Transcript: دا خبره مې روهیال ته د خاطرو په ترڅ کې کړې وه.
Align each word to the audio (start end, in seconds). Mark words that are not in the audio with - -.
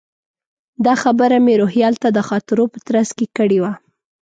دا 0.85 0.93
خبره 1.03 1.37
مې 1.45 1.53
روهیال 1.61 1.95
ته 2.03 2.09
د 2.17 2.19
خاطرو 2.27 2.63
په 2.73 2.79
ترڅ 2.87 3.09
کې 3.17 3.25
کړې 3.37 3.57
وه. 3.63 3.71